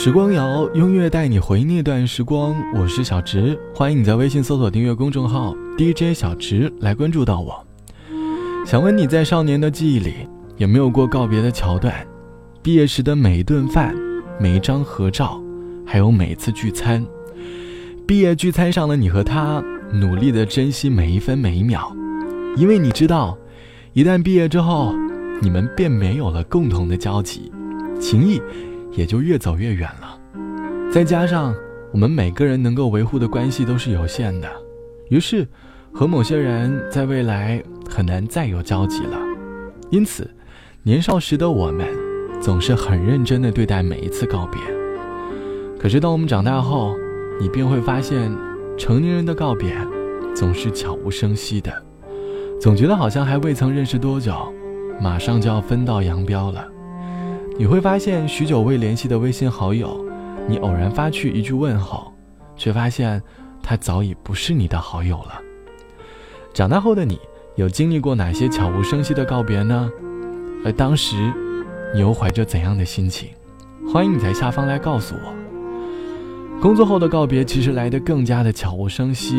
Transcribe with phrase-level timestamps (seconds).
[0.00, 2.54] 时光谣，音乐带你回那段时光。
[2.72, 7.66] 我是小直，欢迎你在微信搜索订阅公众号 DJ 小直来关注到我。
[8.64, 10.14] 想问你在少年的记忆里
[10.56, 11.92] 有没有过告别的桥段？
[12.62, 13.92] 毕业时的每一顿饭，
[14.38, 15.42] 每一张合照，
[15.84, 17.04] 还有每次聚餐。
[18.06, 19.60] 毕业聚餐上的你和他，
[19.92, 21.92] 努力的珍惜每一分每一秒，
[22.56, 23.36] 因为你知道，
[23.94, 24.94] 一旦毕业之后，
[25.42, 27.50] 你们便没有了共同的交集，
[28.00, 28.40] 情谊。
[28.92, 30.18] 也就越走越远了，
[30.90, 31.54] 再加上
[31.92, 34.48] 我们每个人能够维护的关系都是有限的，
[35.10, 35.46] 于是
[35.92, 39.18] 和某些人在未来很难再有交集了。
[39.90, 40.28] 因此，
[40.82, 41.86] 年少时的我们
[42.40, 44.60] 总是很认真的对待每一次告别。
[45.78, 46.94] 可是当我们长大后，
[47.40, 48.30] 你便会发现，
[48.76, 49.74] 成年人的告别
[50.34, 51.72] 总是悄无声息的，
[52.60, 54.34] 总觉得好像还未曾认识多久，
[55.00, 56.66] 马上就要分道扬镳了。
[57.58, 59.98] 你会发现，许久未联系的微信好友，
[60.46, 62.12] 你偶然发去一句问候，
[62.56, 63.20] 却发现
[63.60, 65.42] 他早已不是你的好友了。
[66.54, 67.18] 长大后的你，
[67.56, 69.90] 有经历过哪些悄无声息的告别呢？
[70.64, 71.16] 而当时，
[71.92, 73.30] 你又怀着怎样的心情？
[73.92, 76.60] 欢迎你在下方来告诉我。
[76.60, 79.34] 工作后的告别其实来得更加的悄无声息。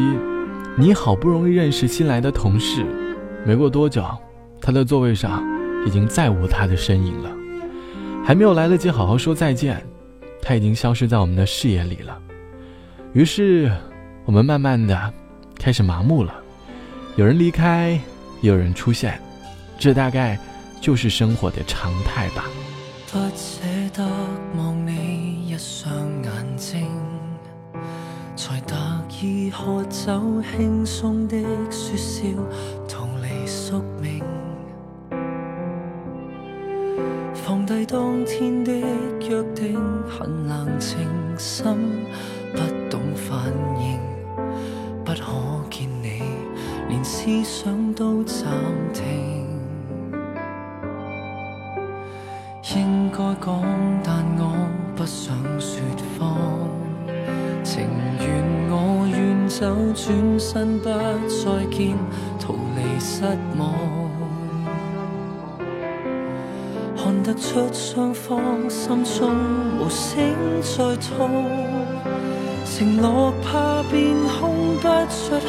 [0.76, 2.86] 你好不容易认识新来的同事，
[3.46, 4.04] 没过多久，
[4.60, 5.42] 他的座位上
[5.88, 7.30] 已经再无他的身影了。
[8.24, 9.84] 还没有来得及好好说再见，
[10.42, 12.18] 他已经消失在我们的视野里了。
[13.14, 13.72] 于是，
[14.26, 15.12] 我们慢慢的
[15.58, 16.36] 开始麻木了。
[17.16, 18.00] 有人离开，
[18.42, 19.20] 也有人出现，
[19.80, 20.38] 这大概
[20.80, 22.46] 就是生活的常态吧。
[23.12, 24.08] 不舍得
[24.56, 25.92] 望你一双
[26.24, 26.88] 眼睛，
[28.36, 28.76] 才特
[29.20, 31.36] 意喝酒轻松的
[31.72, 32.24] 说笑，
[37.50, 41.00] 放低当天的约定，很冷静，
[41.36, 41.66] 心
[42.54, 42.60] 不
[42.92, 44.00] 懂反应，
[45.04, 46.22] 不可见你，
[46.90, 48.46] 连思想都暂
[48.94, 49.48] 停。
[52.76, 53.64] 应该讲，
[54.04, 55.82] 但我不想说
[56.20, 56.38] 谎，
[57.64, 57.82] 情
[58.20, 58.30] 愿
[58.70, 61.98] 我远走，转身不再见，
[62.40, 63.24] 逃离失
[63.58, 64.09] 望。
[67.30, 69.30] 得出双方心中
[69.78, 70.18] 无声
[70.64, 71.30] 在痛，
[72.66, 75.48] 承诺怕变空，不出口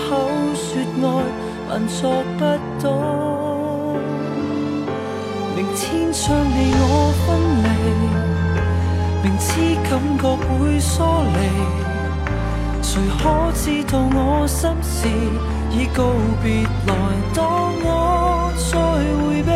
[0.54, 0.68] 说
[1.00, 1.04] 爱，
[1.70, 2.40] 还作不
[2.82, 2.84] 到。
[5.56, 6.84] 明天将你我
[7.24, 7.26] 分
[7.64, 7.66] 离，
[9.22, 9.48] 明知
[9.88, 10.92] 感觉会疏
[11.32, 11.38] 离，
[12.82, 13.22] 谁可
[13.54, 15.08] 知道我心事
[15.70, 15.98] 已告
[16.42, 16.46] 别
[16.86, 16.92] 来？
[17.34, 17.40] 当
[17.82, 17.88] 我
[18.70, 18.70] 再
[19.24, 19.50] 回避，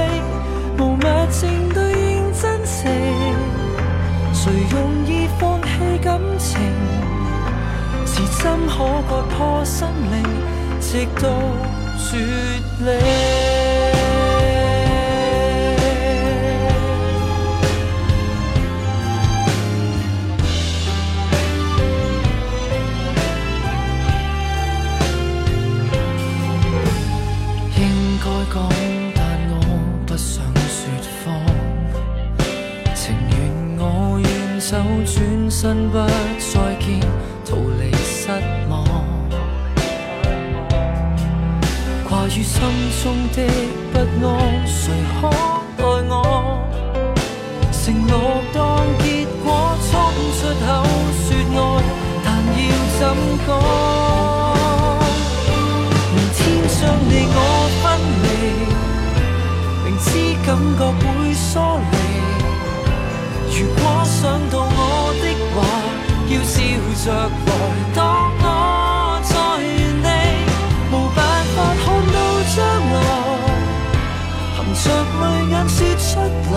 [8.86, 10.22] 我割破心灵
[10.78, 11.24] 直到
[11.96, 12.18] 雪
[12.80, 12.86] 离
[27.80, 27.82] 应
[28.18, 28.54] 该讲
[29.14, 29.18] 但
[29.48, 29.56] 我
[30.06, 30.78] 不想说
[31.24, 31.24] 谎。
[32.94, 35.96] 情愿我愿走转身不
[42.34, 42.58] 挂于心
[43.00, 43.36] 中的
[43.92, 43.94] 不
[44.26, 44.90] 安，谁
[45.20, 45.30] 可
[45.76, 46.12] 代我？
[47.70, 48.12] 承诺
[48.52, 48.58] 当
[48.98, 49.06] 结
[49.44, 49.46] 果
[49.86, 49.92] 冲
[50.34, 50.66] 出口
[51.22, 51.56] 说爱，
[52.24, 52.26] 但
[52.58, 52.60] 要
[52.98, 53.00] 怎
[53.46, 53.48] 讲？
[56.10, 56.36] 明天
[56.66, 56.76] 将
[57.08, 57.38] 你我
[57.82, 57.84] 分
[58.24, 58.26] 离，
[59.84, 60.04] 明知
[60.44, 61.02] 感觉会
[61.34, 61.42] 疏
[61.92, 61.94] 离。
[63.56, 64.18] 如果想
[64.50, 64.74] 到我
[65.22, 65.24] 的
[65.54, 65.56] 话。
[66.26, 66.56] 要笑
[67.04, 67.06] 着
[67.44, 67.98] 来，
[75.68, 76.56] 说出来，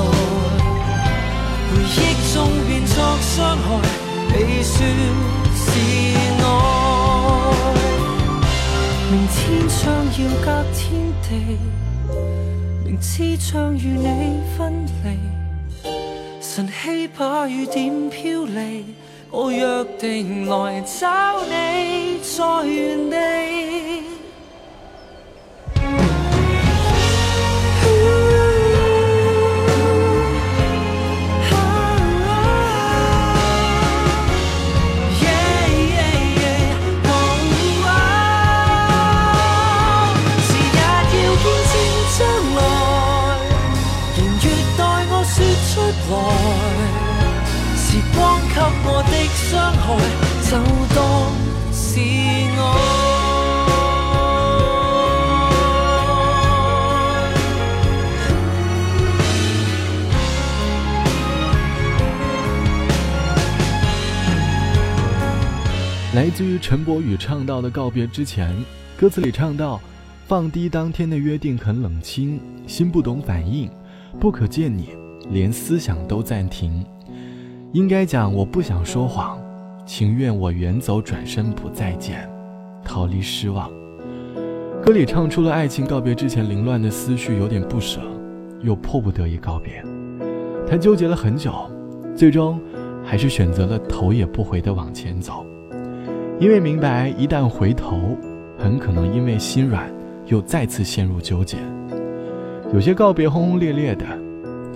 [1.69, 1.97] 回忆
[2.33, 2.35] 中
[2.67, 3.67] 变作伤害，
[4.31, 4.75] 被说
[5.55, 5.65] 是
[6.39, 6.45] 爱。
[9.09, 9.35] 明天
[9.69, 9.75] 将
[10.05, 10.79] 要隔天
[11.23, 11.25] 地，
[12.85, 15.05] 明知将与你分离，
[16.41, 18.85] 晨曦把雨点飘离。
[19.29, 22.63] 我约定来找你，再
[49.33, 49.97] 伤害，
[50.43, 50.57] 就
[50.95, 51.31] 当
[51.71, 52.61] 是爱。
[66.15, 68.55] 来自于陈柏宇唱到的告别之前，
[68.97, 69.79] 歌词里唱到
[70.27, 73.69] ：“放低当天的约定，很冷清，心不懂反应，
[74.19, 74.89] 不可见你，
[75.29, 76.83] 连思想都暂停。
[77.73, 79.37] 应该讲我不想说谎，
[79.85, 82.27] 情愿我远走，转身不再见，
[82.83, 83.69] 逃离失望。”
[84.81, 87.99] 歌里唱出了爱情告别之前凌乱的思绪，有点不舍，
[88.61, 89.83] 又迫不得已告别。
[90.65, 91.53] 他纠结了很久，
[92.15, 92.57] 最终
[93.03, 95.45] 还是选择了头也不回的往前走。
[96.39, 98.17] 因为明白，一旦回头，
[98.57, 99.91] 很可能因为心软，
[100.27, 101.57] 又再次陷入纠结。
[102.73, 104.05] 有些告别轰轰烈烈的，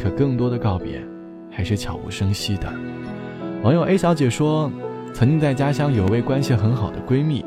[0.01, 1.01] 可更多的告别，
[1.51, 2.71] 还是悄无声息的。
[3.61, 4.71] 网友 A 小姐说，
[5.13, 7.45] 曾经在家乡有位关系很好的闺蜜，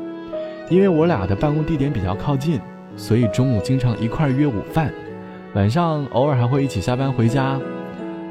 [0.69, 2.61] 因为我俩的办公地点比较靠近，
[2.95, 4.93] 所以中午经常一块约午饭，
[5.55, 7.59] 晚上偶尔还会一起下班回家。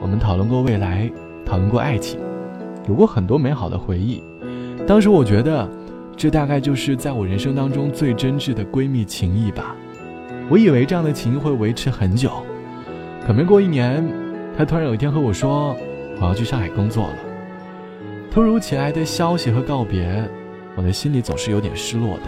[0.00, 1.10] 我们讨论过未来，
[1.44, 2.20] 讨论过爱情，
[2.88, 4.22] 有过很多美好的回忆。
[4.86, 5.68] 当时我觉得，
[6.16, 9.74] 这大概就是在我人生当中最真挚的闺蜜情谊吧。
[10.48, 12.30] 我以为这样的情谊会维持很久，
[13.26, 14.06] 可没过一年，
[14.56, 15.76] 他突然有一天和我说
[16.20, 17.16] ：“我要去上海工作了。”
[18.30, 20.22] 突如其来的消息和告别，
[20.76, 22.22] 我的心里总是有点失落的。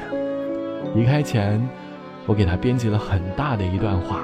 [0.95, 1.61] 离开前，
[2.27, 4.23] 我给他编辑了很大的一段话，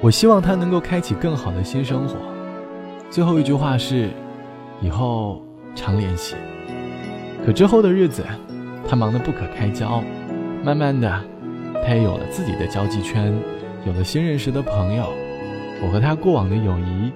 [0.00, 2.16] 我希望他能够开启更好的新生活。
[3.10, 4.10] 最后一句话是
[4.82, 5.42] ：“以后
[5.74, 6.36] 常联系。”
[7.46, 8.22] 可之后的日子，
[8.86, 10.02] 他忙得不可开交，
[10.62, 11.10] 慢慢的，
[11.82, 13.32] 他也有了自己的交际圈，
[13.86, 15.06] 有了新认识的朋友，
[15.82, 17.10] 我和他过往的友谊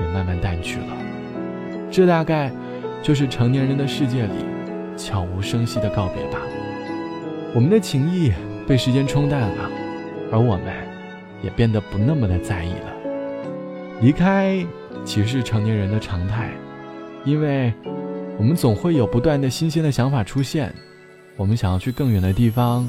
[0.00, 0.86] 也慢慢淡去了。
[1.90, 2.50] 这大概
[3.02, 4.32] 就是成年人的世界里
[4.96, 6.38] 悄无声息的告别吧。
[7.54, 8.32] 我们的情谊
[8.66, 9.70] 被时间冲淡了，
[10.30, 10.66] 而我们
[11.42, 12.92] 也变得不那么的在意了。
[14.00, 14.64] 离开
[15.04, 16.50] 其实是成年人的常态，
[17.24, 17.72] 因为。
[18.40, 20.72] 我们总会有不断的新鲜的想法出现，
[21.36, 22.88] 我们想要去更远的地方，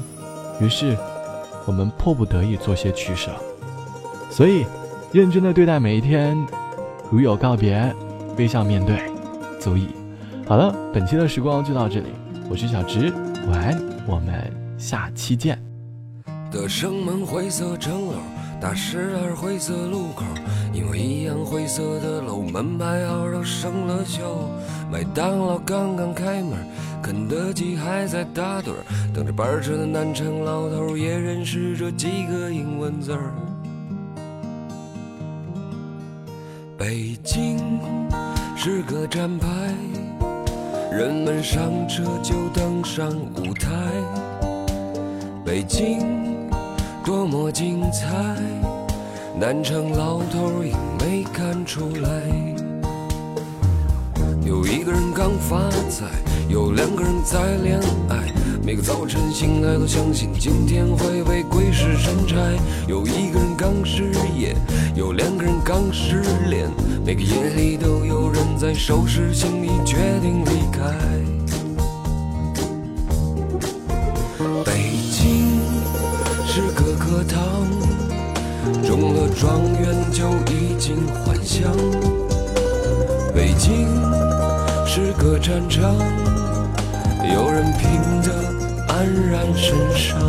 [0.60, 0.96] 于是
[1.66, 3.32] 我们迫不得已做些取舍。
[4.30, 4.64] 所以，
[5.10, 6.38] 认真的对待每一天，
[7.10, 7.92] 如有告别，
[8.38, 9.10] 微笑面对，
[9.58, 9.88] 足矣。
[10.46, 12.06] 好了，本期的时光就到这里，
[12.48, 13.12] 我是小直，
[13.48, 14.32] 晚安，我们
[14.78, 15.60] 下期见。
[16.52, 18.14] 的生门灰色城楼，
[18.60, 20.22] 大十二灰色路口，
[20.72, 24.22] 因为一样灰色的楼，门牌号都生了锈。
[24.88, 26.58] 麦当劳刚刚开门，
[27.02, 33.34] 肯德基还在打盹儿，等着班车的南城老头也认识这几个英文字儿。
[36.80, 37.58] 北京
[38.56, 39.46] 是个站牌，
[40.90, 43.68] 人们上车就登上舞台。
[45.44, 46.48] 北京
[47.04, 48.08] 多么精彩，
[49.38, 52.08] 南城老头也没看出来。
[54.42, 56.06] 有一个人刚发财，
[56.48, 57.78] 有两个人在恋
[58.08, 58.39] 爱。
[58.70, 62.36] 每个早晨醒来都相信今天会被鬼使神差。
[62.86, 64.54] 有一个人刚失业，
[64.94, 66.70] 有两个人刚失恋。
[67.04, 70.88] 每个夜里都有人在收拾行李，决定离开。
[74.64, 75.58] 北京
[76.46, 77.66] 是个课堂，
[78.86, 80.96] 中了状元就已经
[81.26, 81.72] 还乡。
[83.34, 83.88] 北京。
[84.86, 85.94] 是个战场，
[87.32, 87.88] 有人拼
[89.00, 90.20] 黯然神伤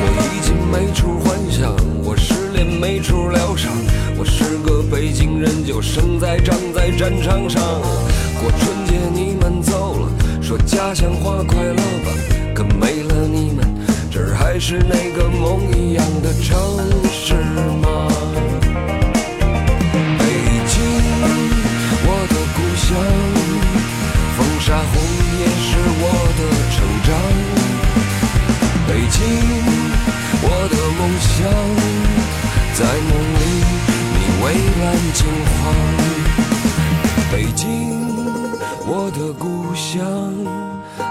[0.00, 3.87] 我已经没处幻想我失恋没处疗伤。
[4.18, 7.62] 我是个北京人，就生在长在战场上，
[8.40, 12.10] 过春节你们走了，说家乡话快乐吧。
[12.52, 13.64] 可没了你们，
[14.10, 16.58] 这儿还是那个梦一样的城
[17.12, 17.34] 市
[17.80, 18.08] 吗？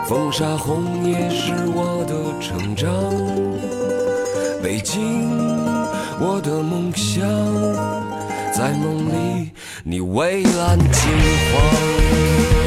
[0.07, 2.87] 风沙红叶是我的成长。
[4.63, 5.29] 北京，
[6.19, 7.27] 我的梦想，
[8.53, 9.51] 在梦里
[9.83, 11.11] 你蔚蓝金
[11.51, 12.66] 黄。